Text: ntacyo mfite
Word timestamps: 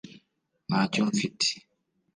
ntacyo 0.67 1.01
mfite 1.09 1.47